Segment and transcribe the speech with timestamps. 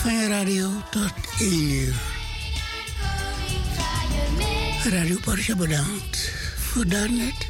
[0.00, 1.94] Stefania Radio tot 1 uur.
[4.84, 7.46] Radio Porsche bedankt voor daarnet.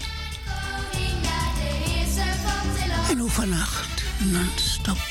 [3.10, 5.09] En ook vannacht non-stop.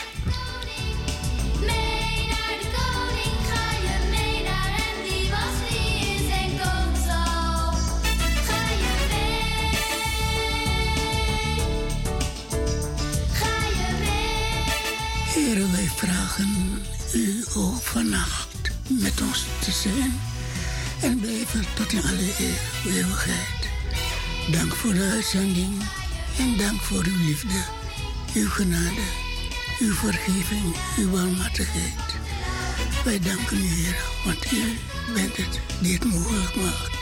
[25.10, 25.74] Uitzending
[26.38, 27.64] en dank voor uw liefde,
[28.34, 29.06] uw genade,
[29.80, 32.16] uw vergeving, uw barmhartigheid.
[33.04, 34.78] Wij danken u, Heer, want u
[35.14, 36.99] bent het die het mogelijk maakt.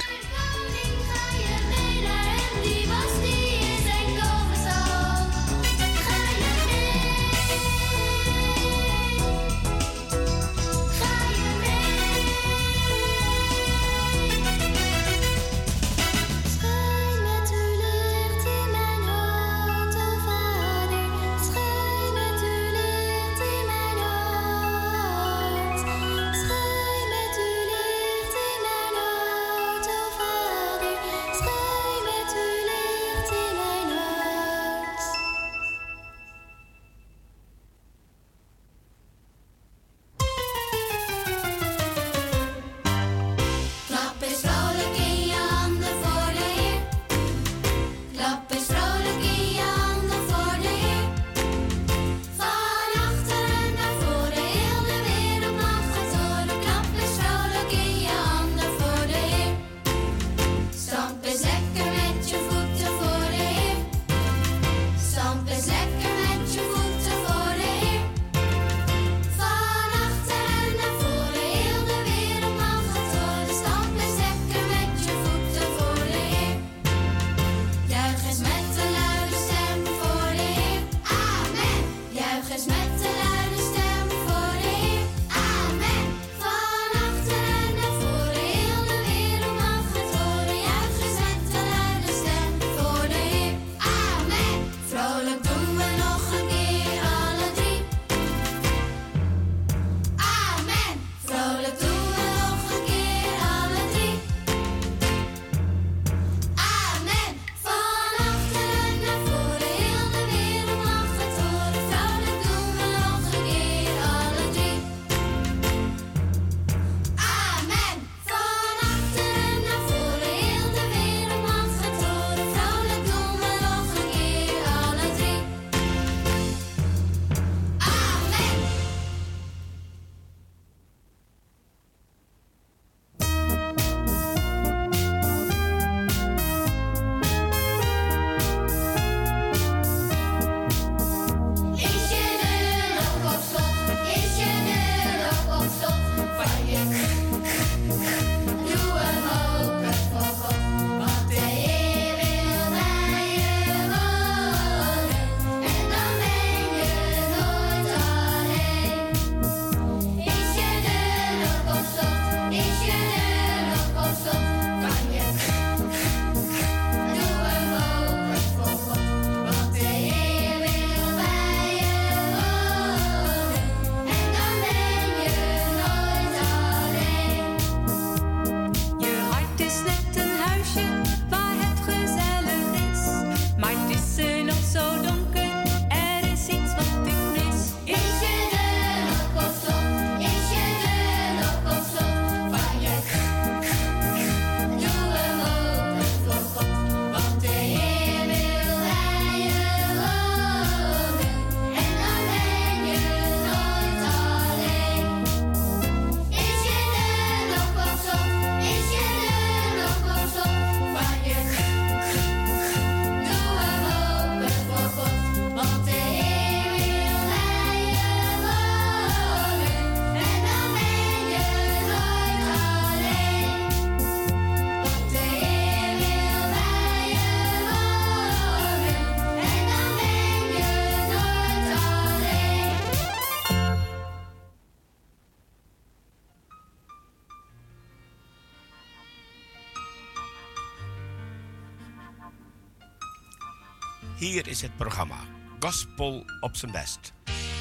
[244.37, 245.17] Hier is het programma
[245.59, 247.13] Gospel op zijn best.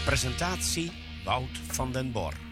[0.04, 0.92] Presentatie
[1.24, 2.45] Wout van den Bor.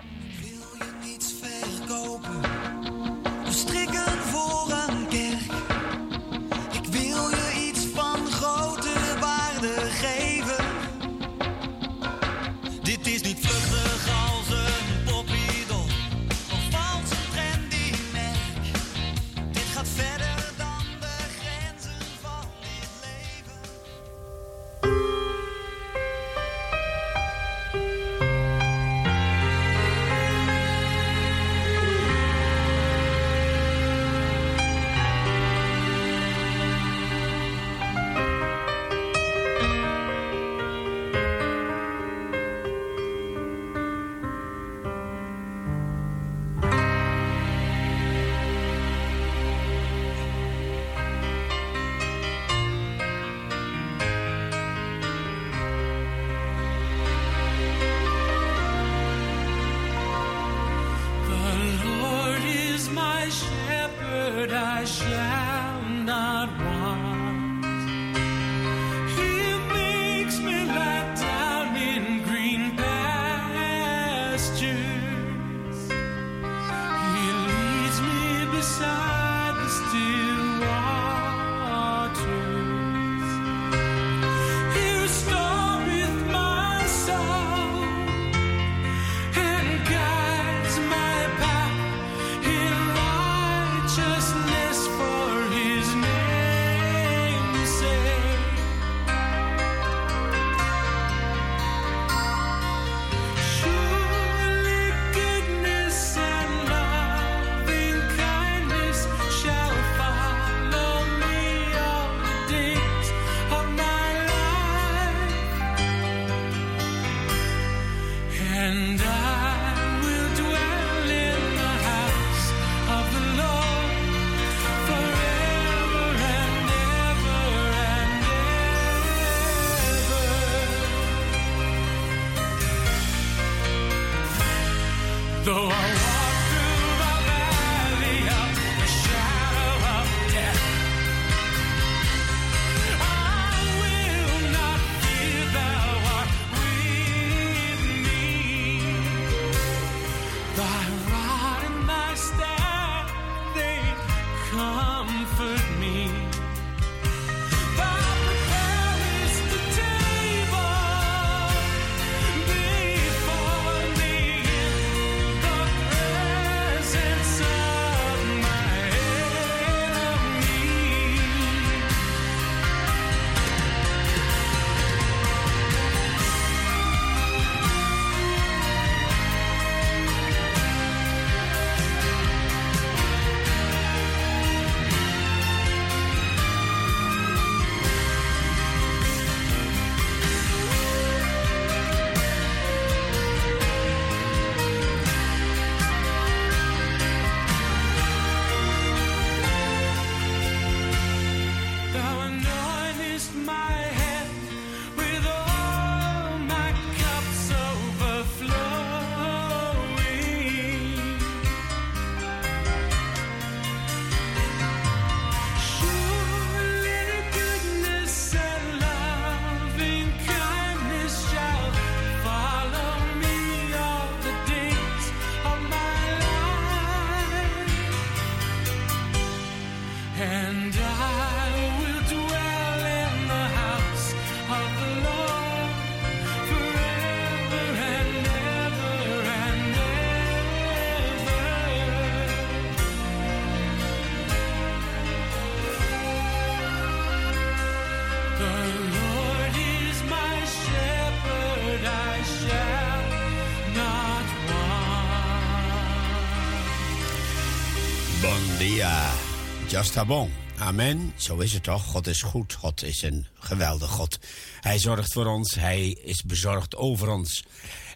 [259.75, 260.31] Just bon.
[260.59, 261.13] Amen.
[261.17, 261.85] Zo is het toch.
[261.85, 262.53] God is goed.
[262.53, 264.19] God is een geweldig God.
[264.61, 265.55] Hij zorgt voor ons.
[265.55, 267.45] Hij is bezorgd over ons.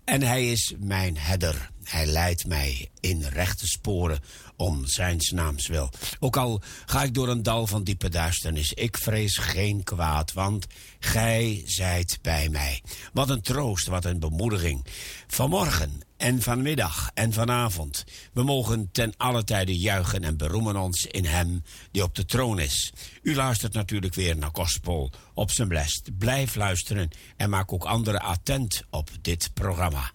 [0.04, 1.70] En hij is mijn herder.
[1.84, 4.20] Hij leidt mij in rechte sporen
[4.56, 5.90] om zijn naams wil.
[6.18, 10.66] Ook al ga ik door een dal van diepe duisternis, ik vrees geen kwaad, want
[10.98, 12.82] gij zijt bij mij.
[13.12, 14.86] Wat een troost, wat een bemoediging.
[15.26, 18.04] Vanmorgen en vanmiddag en vanavond.
[18.32, 22.58] We mogen ten alle tijde juichen en beroemen ons in Hem die op de troon
[22.58, 22.92] is.
[23.22, 26.18] U luistert natuurlijk weer naar Gospel op zijn blest.
[26.18, 30.12] Blijf luisteren en maak ook anderen attent op dit programma.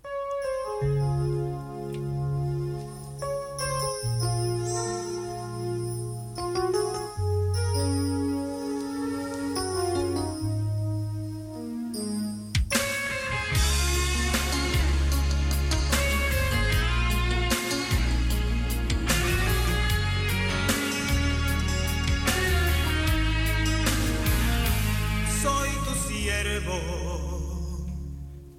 [26.24, 26.80] siervo,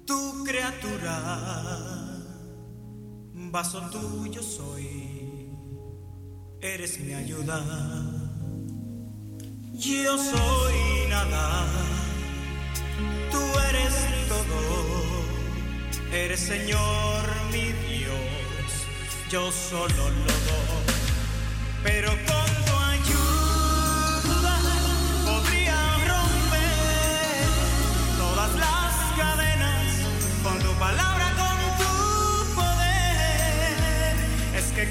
[0.05, 1.17] tu criatura,
[3.51, 5.49] vaso tuyo soy,
[6.61, 7.59] eres mi ayuda.
[9.73, 10.79] Yo soy
[11.09, 11.65] nada,
[13.31, 13.95] tú eres
[14.29, 14.59] todo,
[16.13, 18.69] eres Señor mi Dios,
[19.31, 20.93] yo solo lo doy,
[21.83, 22.64] pero con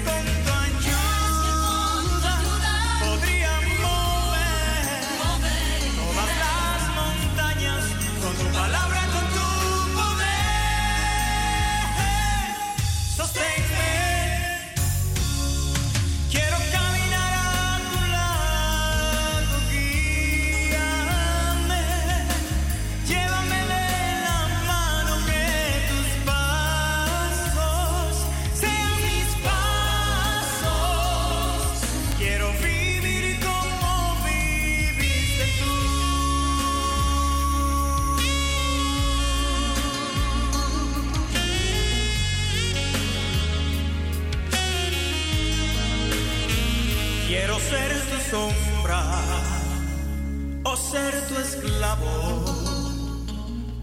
[0.05, 0.34] spend
[51.55, 52.45] esclavo,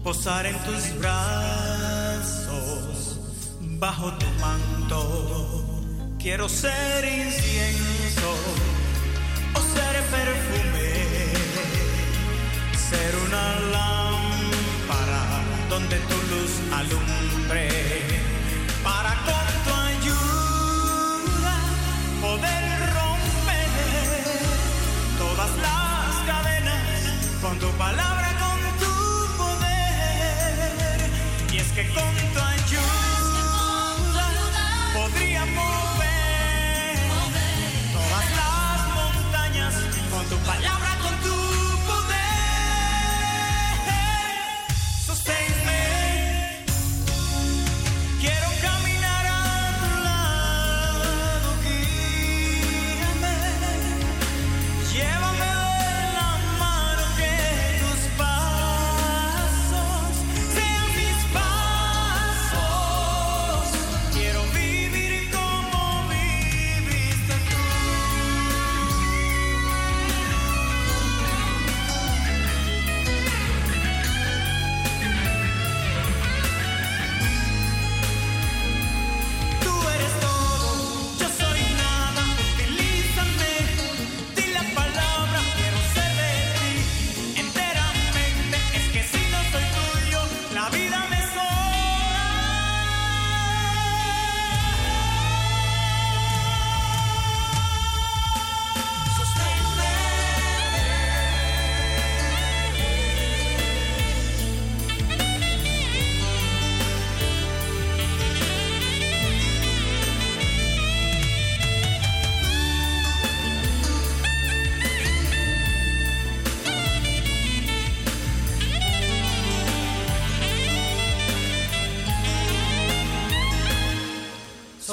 [0.03, 2.49] posar en tus brazos,
[3.79, 5.65] bajo tu manto.
[6.19, 8.35] Quiero ser incienso
[9.55, 10.93] o ser perfume,
[12.89, 14.02] ser una lámpara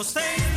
[0.03, 0.50] Stay.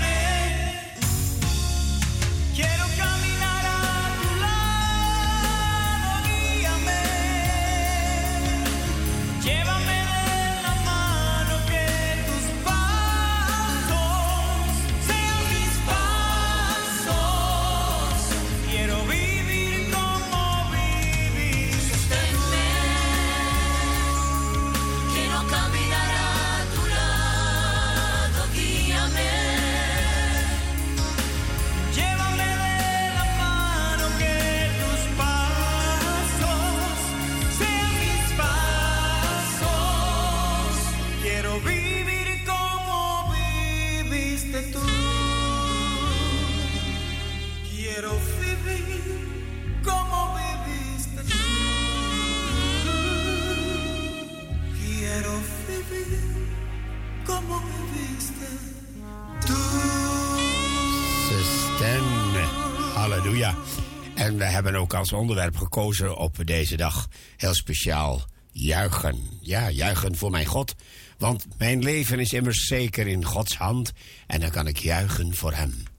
[64.94, 69.20] Als onderwerp gekozen op deze dag heel speciaal juichen.
[69.42, 70.75] Ja, juichen voor mijn God.
[71.18, 73.92] Want mijn leven is immers zeker in Gods hand
[74.27, 75.93] en dan kan ik juichen voor Hem.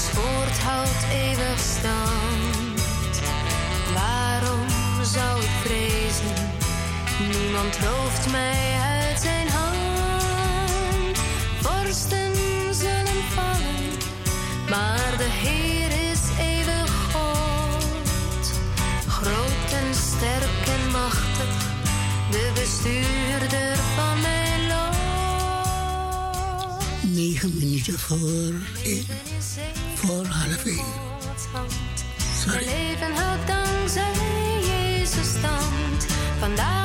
[0.00, 3.20] Gods woord houdt eeuwig stand.
[3.94, 4.68] Waarom
[5.02, 6.48] zou ik vrezen?
[7.18, 11.18] Niemand rooft mij uit zijn hand.
[11.60, 12.34] Vorsten
[12.74, 13.90] zullen vallen,
[14.68, 18.52] maar de Heer is eeuwig God.
[19.08, 21.54] Groot en sterk en machtig,
[22.30, 23.19] de bestuurder
[27.42, 29.06] Negen minuten voor één.
[29.94, 30.84] Voor half één.
[32.44, 32.64] Sorry.
[32.64, 34.12] Leven houdt dankzij
[34.62, 36.06] Jezus stand.
[36.38, 36.79] Vandaag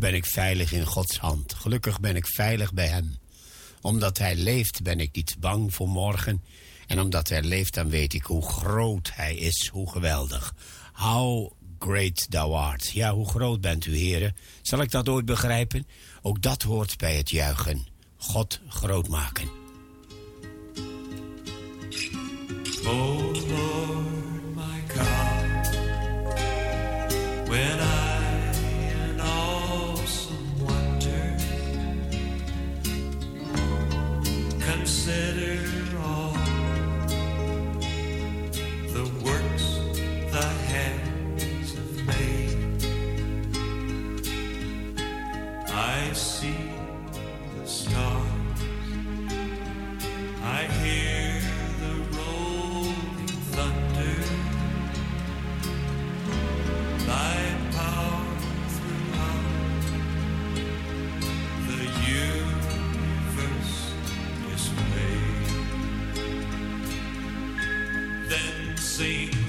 [0.00, 1.54] ben ik veilig in Gods hand.
[1.54, 3.18] Gelukkig ben ik veilig bij Hem.
[3.80, 6.42] Omdat Hij leeft ben ik niet bang voor morgen.
[6.86, 10.54] En omdat Hij leeft dan weet ik hoe groot Hij is, hoe geweldig.
[10.92, 12.90] How great thou art.
[12.90, 14.36] Ja, hoe groot bent u, heren?
[14.62, 15.86] Zal ik dat ooit begrijpen?
[16.22, 17.86] Ook dat hoort bij het juichen.
[18.16, 19.48] God groot maken.
[22.86, 25.68] Oh Lord, my God,
[27.48, 27.89] when I
[34.90, 35.59] consider
[69.00, 69.39] see.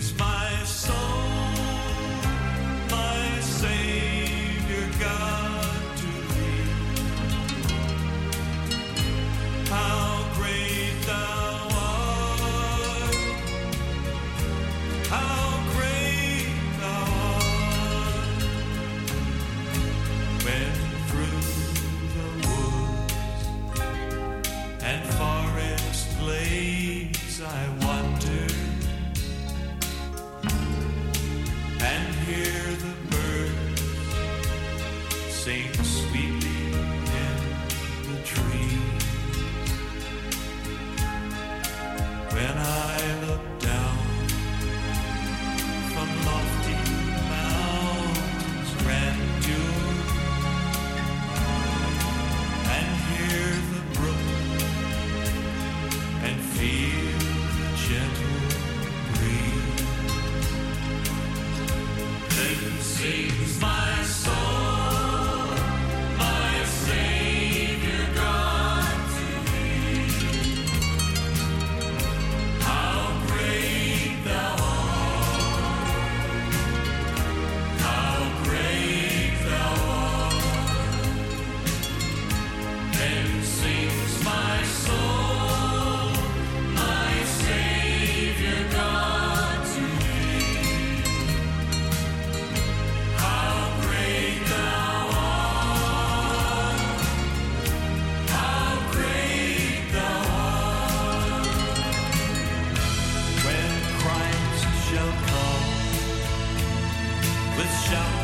[105.02, 105.82] shall come
[107.58, 108.21] with shouts.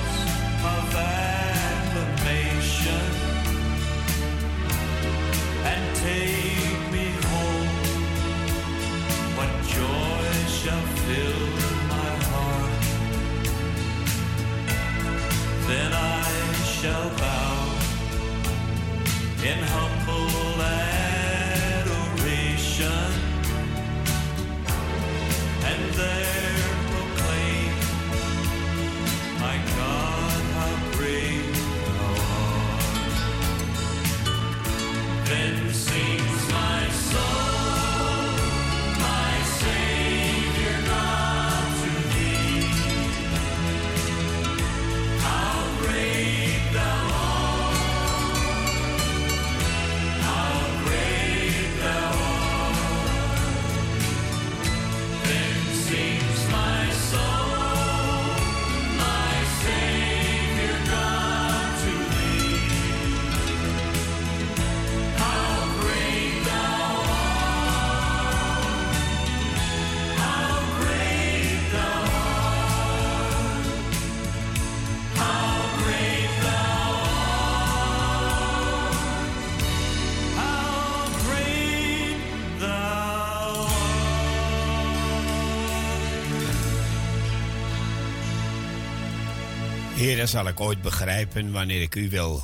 [90.17, 92.43] Dat zal ik ooit begrijpen wanneer ik u wil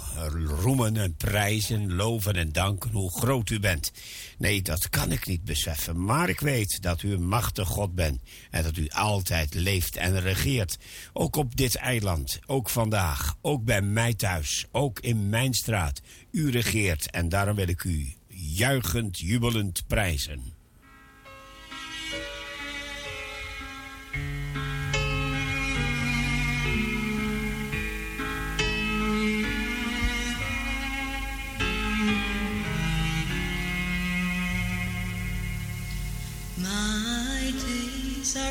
[0.61, 3.91] roemen en prijzen, loven en danken hoe groot u bent.
[4.37, 8.21] Nee, dat kan ik niet beseffen, maar ik weet dat u een machtig God bent
[8.49, 10.77] en dat u altijd leeft en regeert.
[11.13, 16.01] Ook op dit eiland, ook vandaag, ook bij mij thuis, ook in mijn straat.
[16.31, 20.62] U regeert en daarom wil ik u juichend, jubelend prijzen.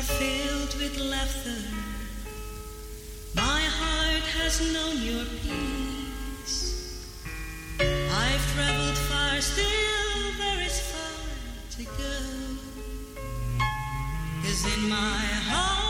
[0.03, 1.61] Filled with laughter.
[3.35, 6.59] My heart has known your peace.
[7.79, 12.15] I've traveled far, still there is far to go.
[14.43, 15.82] Cause in my heart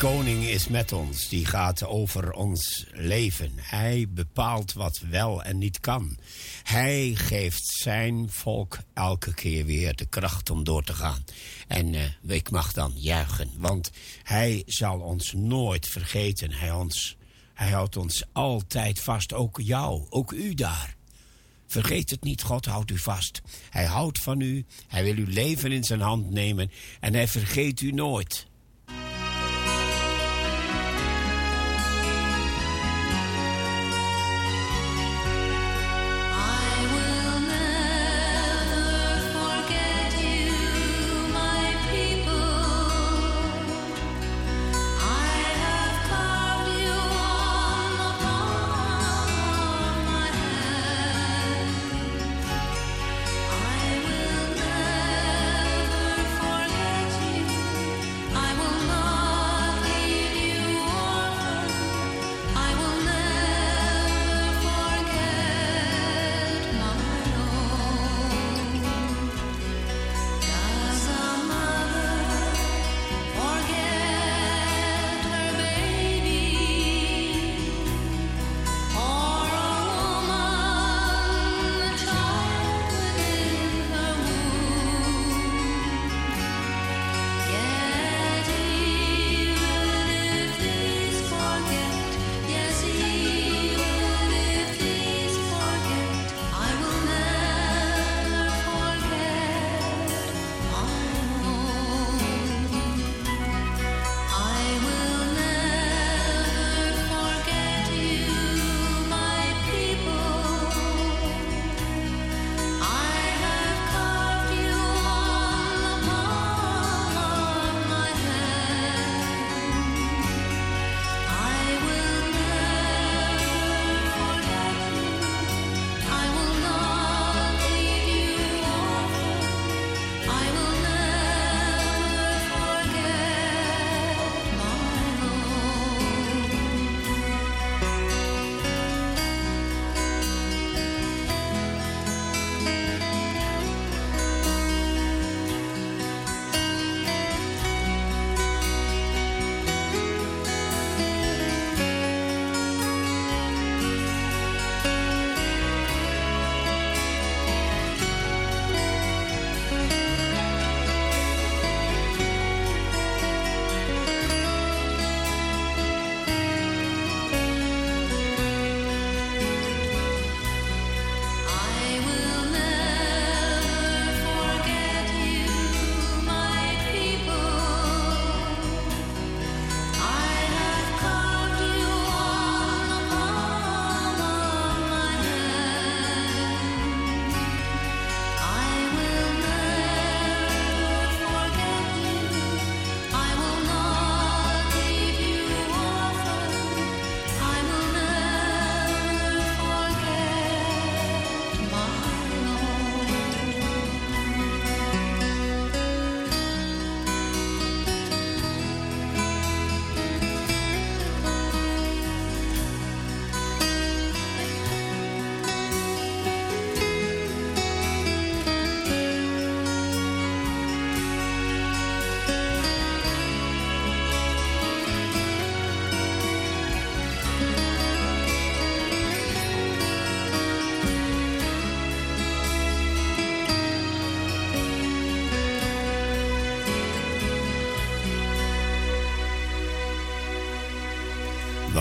[0.00, 3.52] koning is met ons, die gaat over ons leven.
[3.56, 6.16] Hij bepaalt wat wel en niet kan.
[6.62, 11.24] Hij geeft zijn volk elke keer weer de kracht om door te gaan.
[11.66, 12.02] En eh,
[12.36, 13.90] ik mag dan juichen, want
[14.22, 16.52] hij zal ons nooit vergeten.
[16.52, 17.16] Hij, ons,
[17.54, 20.96] hij houdt ons altijd vast, ook jou, ook u daar.
[21.66, 23.42] Vergeet het niet, God houdt u vast.
[23.70, 27.80] Hij houdt van u, hij wil uw leven in zijn hand nemen en hij vergeet
[27.80, 28.48] u nooit.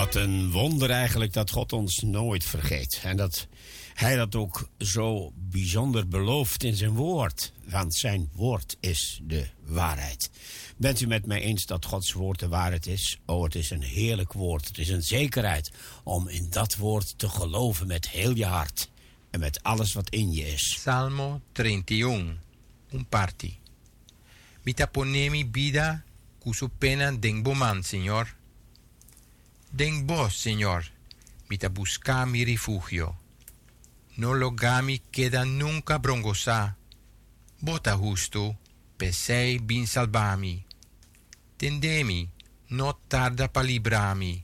[0.09, 3.01] Wat een wonder eigenlijk dat God ons nooit vergeet.
[3.03, 3.47] En dat
[3.93, 7.53] hij dat ook zo bijzonder belooft in zijn woord.
[7.65, 10.29] Want zijn woord is de waarheid.
[10.77, 13.19] Bent u met mij eens dat Gods woord de waarheid is?
[13.25, 14.67] Oh, het is een heerlijk woord.
[14.67, 15.71] Het is een zekerheid
[16.03, 18.89] om in dat woord te geloven met heel je hart.
[19.29, 20.81] En met alles wat in je is.
[20.81, 22.35] Salmo 31,
[22.91, 23.59] un parti.
[24.61, 26.03] Mitaponemi vida
[26.43, 28.37] cusu pena den Señor.
[29.71, 30.85] Den vos, Señor,
[31.47, 33.17] mita busca mi refugio.
[34.15, 36.75] No logami queda nunca brongosa.
[37.59, 38.57] Bota justo,
[38.97, 40.65] pesei bin salvami.
[41.57, 42.29] Tendemi,
[42.69, 44.43] no tarda pa librami.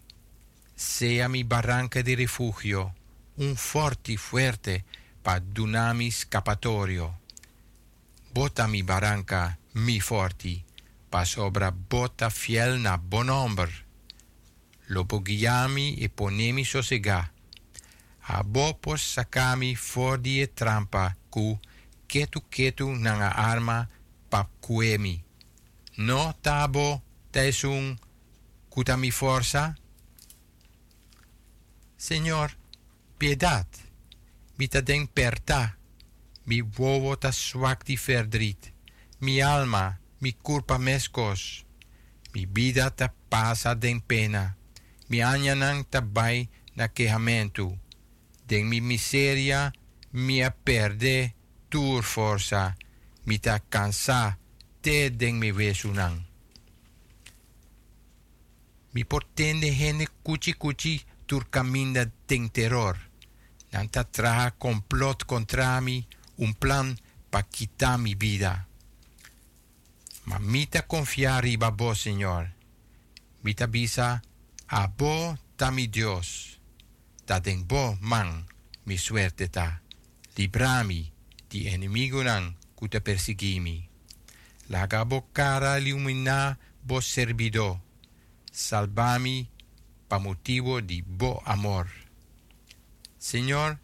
[0.75, 2.93] Sea mi barranca di refugio,
[3.35, 4.83] un forti fuerte
[5.21, 7.19] pa dunami scappatorio.
[8.31, 10.63] Bota mi barranca, mi forti,
[11.09, 12.99] pas obra bota fiel na.
[13.09, 13.84] Lopo
[14.87, 17.31] guiami e ponemi sosega.
[18.27, 21.59] Abo pos sakami for die trampa ku
[22.07, 23.87] ketu ketu nanga arma
[24.29, 25.23] pap kuemi.
[25.97, 27.99] No tabo tesung
[28.69, 29.75] kutami forza?
[31.97, 32.51] Señor,
[33.17, 33.65] piedad,
[34.57, 35.77] mi ta den perta,
[36.45, 38.73] mi wowo ta swak di verdriet,
[39.19, 41.65] mi alma, mi culpa mescos,
[42.33, 44.57] mi vida ta pasa den pena,
[45.09, 47.77] mi anyanang tabay na quejamento,
[48.47, 49.73] den mi miseria,
[50.11, 51.33] mi a perde
[51.69, 52.75] tur forza,
[53.25, 54.37] mi ta cansa,
[54.81, 56.23] te den mi wesunang.
[58.93, 62.97] Mi portende hene cuchi cuchi tur caminda ten terror.
[63.71, 66.97] Nanta traja complot contra mi, un plan
[67.29, 68.67] pa quitar mi vida.
[70.23, 72.53] Ma mita confiar riba bo, Señor.
[73.41, 74.21] Mita bisa
[74.67, 76.59] a bo ta mi Dios.
[77.25, 78.45] Ta bo man
[78.85, 79.81] mi suerte ta.
[80.35, 81.11] Librami
[81.49, 83.87] di enemigo nan kuta persigimi.
[84.67, 87.81] La gabo cara illumina bo servido.
[88.51, 89.47] Salvami
[90.07, 91.89] pa motivo di bo amor.
[93.17, 93.79] Señor,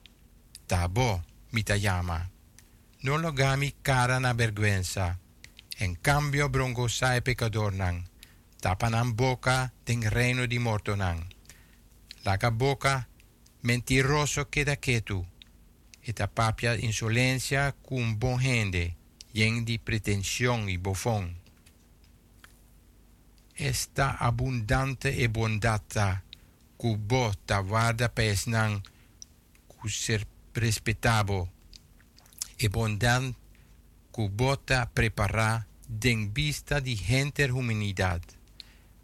[0.67, 2.29] ta bo mi ta llama.
[3.01, 5.17] No lo gami cara na vergüenza.
[5.77, 8.10] En cambio brongosa e pecador nan.
[8.61, 11.25] Tapanan boca den reino di morto nan.
[12.21, 13.07] Laga boca
[13.61, 15.25] mentiroso queda quieto.
[16.05, 18.95] Eta papia insolencia cum bon gente.
[19.33, 21.37] Yen di pretensión y bofón.
[23.55, 26.23] Esta abundante e bondata
[26.77, 27.33] cubo
[27.65, 28.81] guarda pesnan
[29.67, 31.49] cu ser respetabo
[32.57, 33.35] e bondan
[34.11, 38.21] cubota prepara den vista di gente humanidad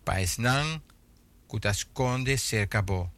[0.08, 0.82] Paesnan,
[1.48, 3.12] Kutasconde Cercabo,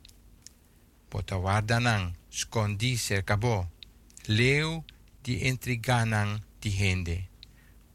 [1.10, 3.70] Potawardanan, Scondi Cercabo,
[4.26, 4.84] Leu
[5.22, 7.30] di Intriganan di Hende,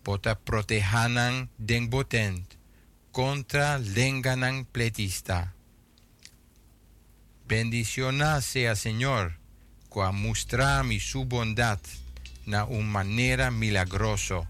[0.05, 0.39] Pota
[1.57, 2.57] den botent,
[3.11, 5.53] Contra Lenganan Pletista.
[7.49, 9.41] Bendiciona sea Señor,
[9.89, 11.81] cua mustra mi su bondad,
[12.47, 14.47] na un manera milagroso.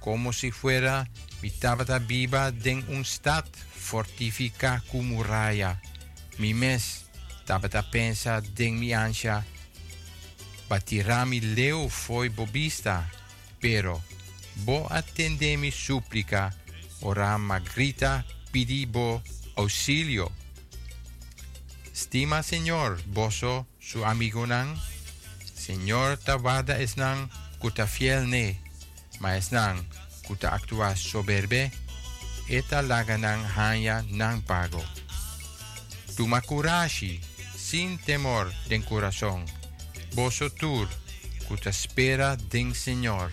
[0.00, 1.08] Como si fuera
[1.42, 5.80] mi tabata viva den un stat fortifica cu muralla.
[6.38, 7.04] Mi mes
[7.44, 9.44] tabata pensa den mi ansia,
[10.68, 13.10] batirá mi leo foi bobista,
[13.60, 14.02] pero
[14.64, 16.54] bo attende mi supplica,
[17.00, 19.22] ora magrita pidibo
[19.56, 20.30] auxilio.
[21.92, 24.74] Stima Señor, boso su amigo nan.
[25.54, 27.28] Señor tabada es nan
[27.58, 28.58] kuta fiel ne,
[29.20, 29.84] maesnang
[30.26, 31.70] kuta actúa soberbe,
[32.48, 34.82] eta laganang hanya nang pago.
[36.16, 37.20] Tuma coraje,
[37.56, 39.44] sin temor den corazón,
[40.14, 40.88] vosso tur,
[41.48, 43.32] cuta espera den Señor.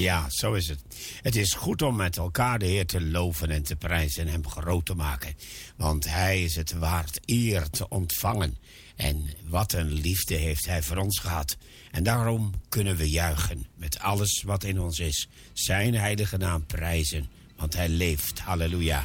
[0.00, 0.82] Ja, zo is het.
[1.22, 4.48] Het is goed om met elkaar de Heer te loven en te prijzen en hem
[4.48, 5.34] groot te maken.
[5.76, 8.56] Want hij is het waard eer te ontvangen.
[8.96, 11.56] En wat een liefde heeft hij voor ons gehad.
[11.90, 15.28] En daarom kunnen we juichen met alles wat in ons is.
[15.52, 18.38] Zijn heilige naam prijzen, want hij leeft.
[18.38, 19.04] Halleluja.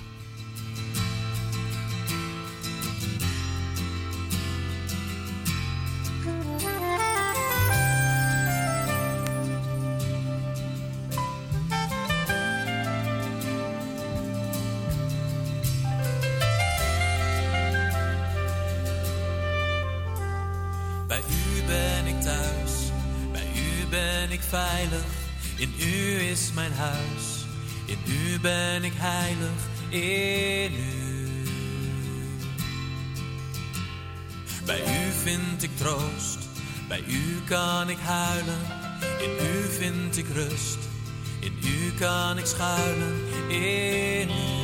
[26.31, 27.45] Is mijn huis,
[27.85, 29.61] in u ben ik heilig.
[29.89, 31.43] In u.
[34.65, 36.37] Bij u vind ik troost,
[36.87, 38.59] bij u kan ik huilen.
[39.19, 40.77] In u vind ik rust,
[41.39, 43.15] in u kan ik schuilen.
[43.49, 44.63] In u.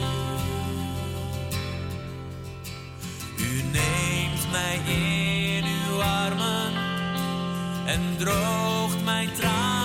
[3.44, 6.74] U neemt mij in uw armen
[7.86, 9.81] en droogt mijn tranen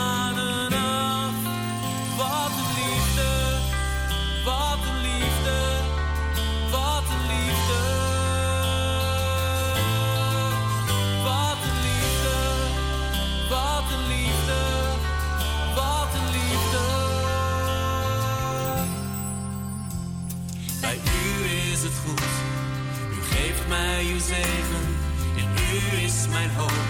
[26.37, 26.86] u is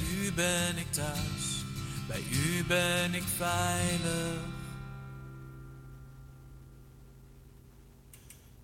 [0.00, 1.64] u ben ik thuis,
[2.08, 4.58] bij u ben ik veilig.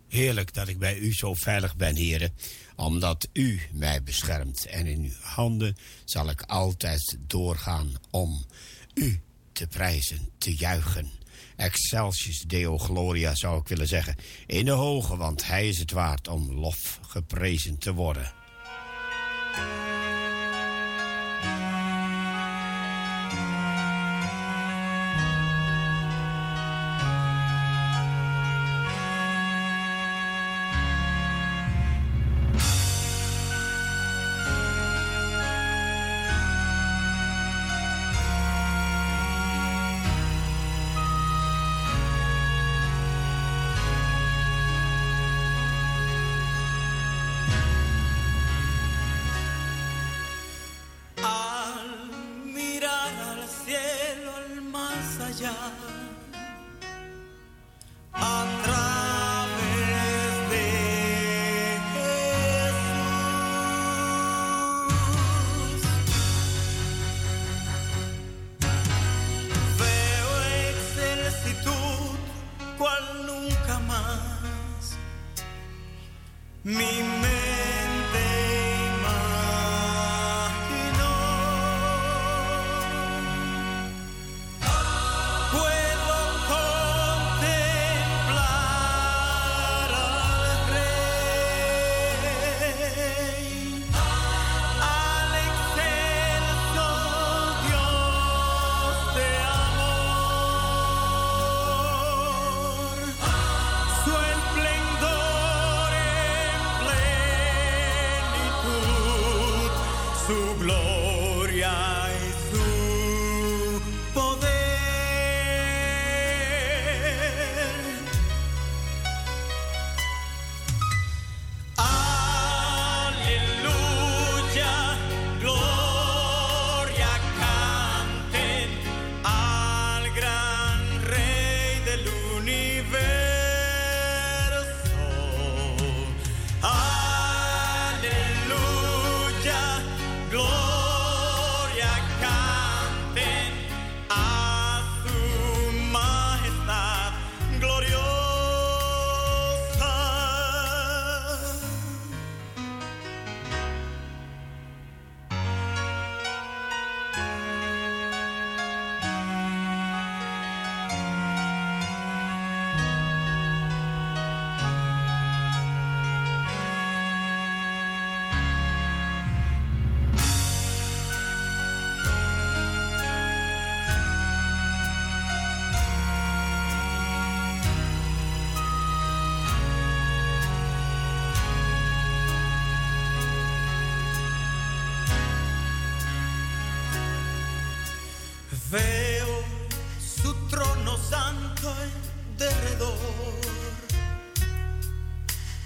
[0.08, 2.34] Heerlijk dat ik bij u zo veilig ben, heren,
[2.76, 4.66] omdat u mij beschermt.
[4.66, 8.44] En in uw handen zal ik altijd doorgaan om
[8.94, 9.20] u
[9.52, 11.10] te prijzen, te juichen.
[11.56, 14.16] Excelsius Deo Gloria zou ik willen zeggen.
[14.46, 18.32] In de hoge, want hij is het waard om lof geprezen te worden.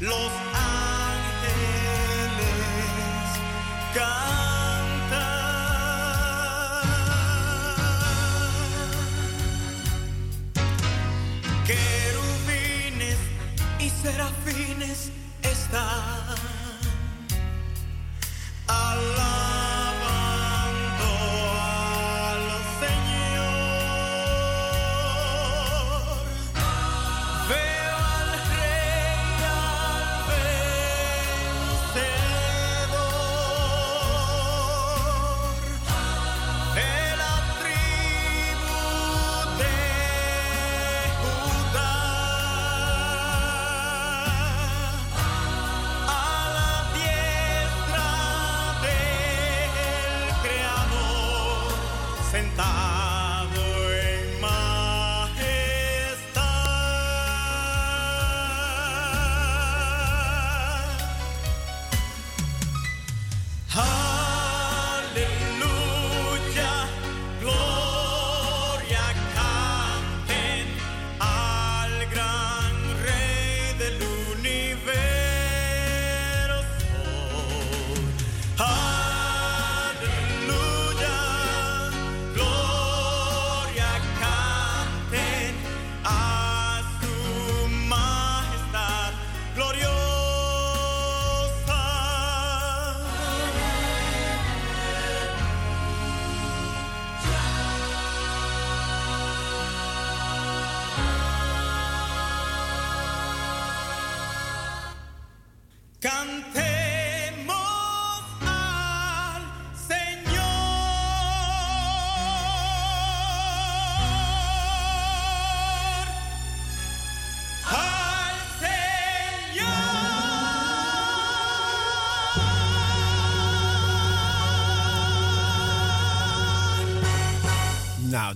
[0.00, 0.59] Los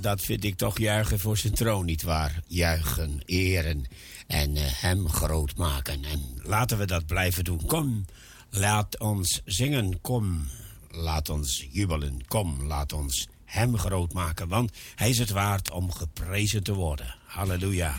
[0.04, 2.40] dat vind ik toch juichen voor zijn troon, nietwaar?
[2.46, 3.84] Juichen, eren
[4.26, 6.04] en eh, hem groot maken.
[6.04, 7.66] En laten we dat blijven doen.
[7.66, 8.04] Kom,
[8.50, 10.00] laat ons zingen.
[10.00, 10.48] Kom,
[10.90, 12.26] laat ons jubelen.
[12.26, 14.48] Kom, laat ons hem groot maken.
[14.48, 17.14] Want hij is het waard om geprezen te worden.
[17.26, 17.94] Halleluja.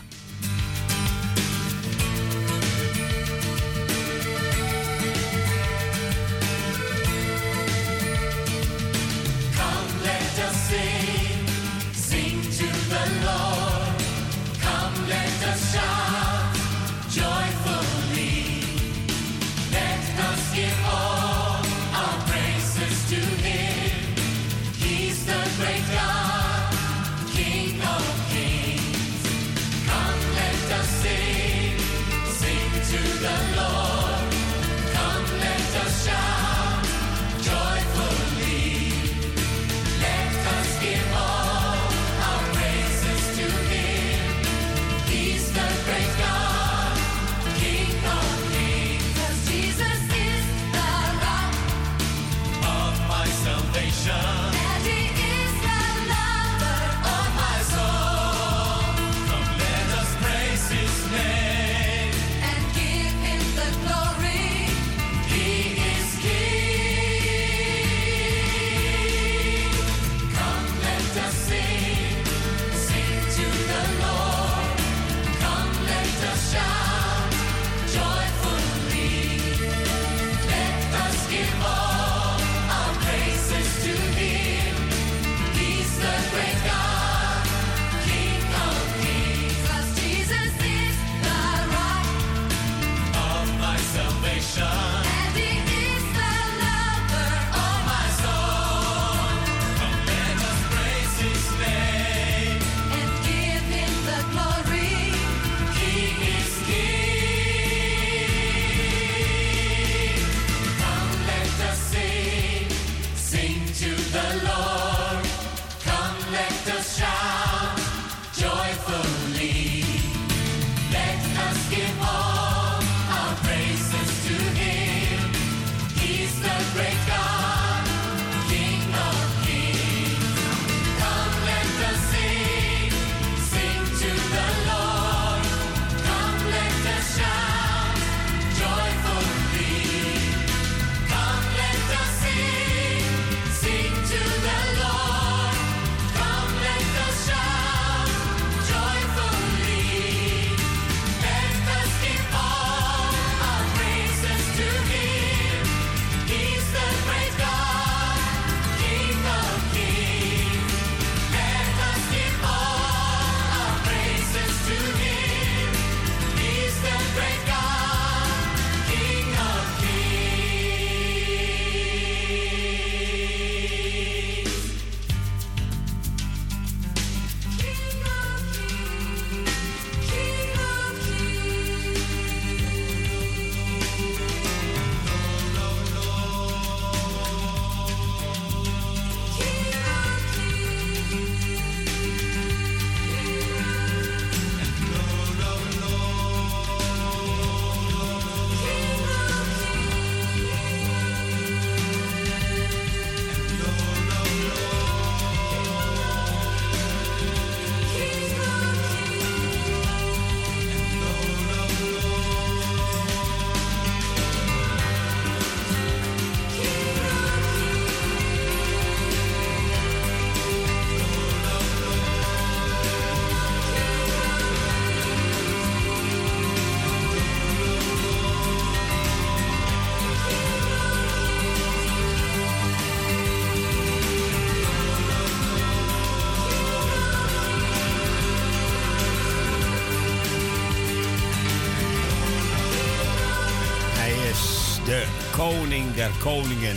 [245.96, 246.76] Der koningen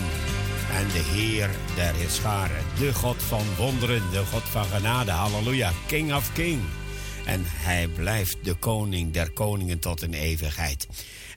[0.72, 2.64] en de Heer der Heerscharen.
[2.78, 5.12] De God van wonderen, de God van genade.
[5.12, 6.62] Halleluja, King of King.
[7.26, 10.88] En hij blijft de koning der koningen tot in eeuwigheid.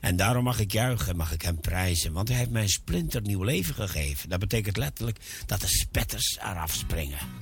[0.00, 3.42] En daarom mag ik juichen, mag ik hem prijzen, want hij heeft mij een splinternieuw
[3.42, 4.28] leven gegeven.
[4.28, 7.41] Dat betekent letterlijk dat de spetters eraf springen.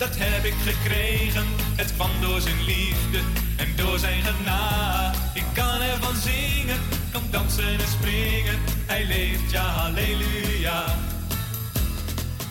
[0.00, 1.46] Dat heb ik gekregen.
[1.76, 3.18] Het kwam door zijn liefde
[3.56, 5.18] en door zijn genade.
[5.34, 6.80] Ik kan ervan zingen,
[7.12, 8.58] kan dansen en springen.
[8.86, 10.84] Hij leeft, ja, halleluja.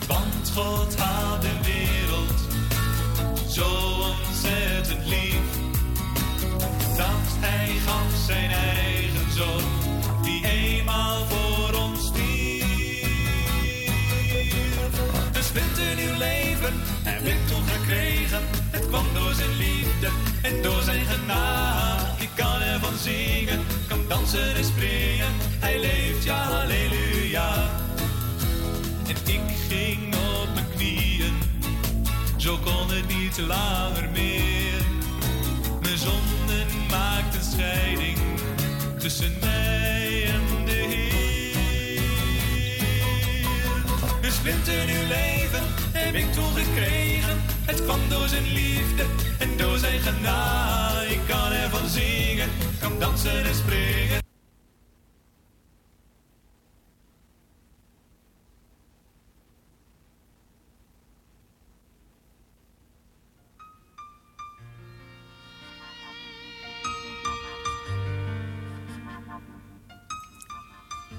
[0.06, 2.38] Want God had de wereld
[3.48, 3.68] zo
[4.10, 5.48] ontzettend lief.
[6.96, 9.69] Dat hij gaf zijn eigen zoon,
[18.70, 20.08] Het kwam door zijn liefde
[20.42, 22.22] en door zijn genade.
[22.22, 25.32] Ik kan ervan zingen, kan dansen en springen.
[25.58, 27.68] Hij leeft, ja, halleluja.
[29.06, 31.38] En ik ging op mijn knieën,
[32.36, 34.82] zo kon het niet langer meer.
[35.82, 38.18] Mijn zonden maakten scheiding
[38.98, 42.00] tussen mij en de Heer.
[44.22, 45.62] Een splinternieuw leven
[45.92, 47.49] heb ik toen gekregen.
[47.70, 49.04] Het kwam door zijn liefde
[49.38, 51.06] en door zijn genade.
[51.06, 52.48] Ik kan ervan zingen,
[52.80, 54.18] kan dansen en springen.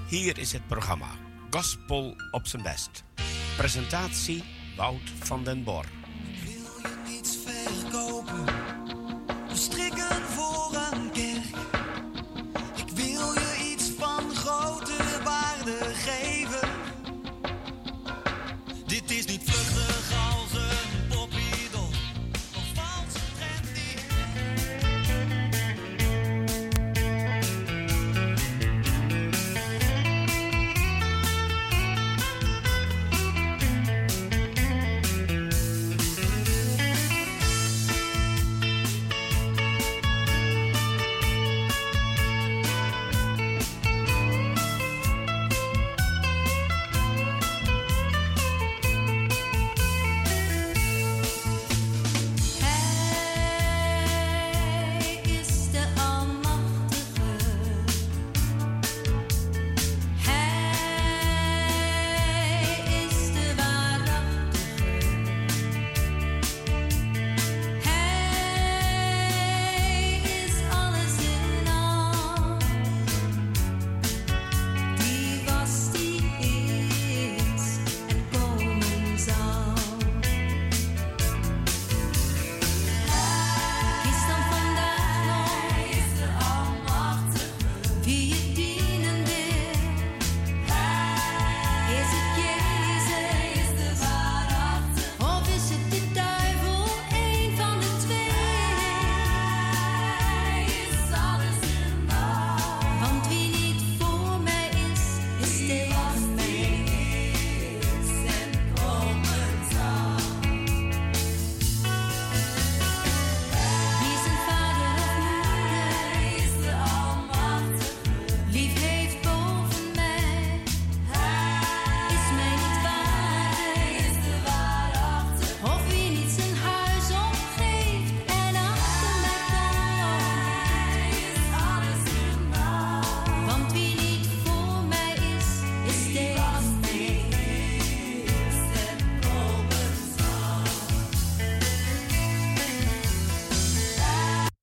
[0.08, 1.08] Hier is het programma
[1.50, 3.04] Gospel op zijn best.
[3.56, 4.44] Presentatie
[4.76, 6.01] Wout van den Bor.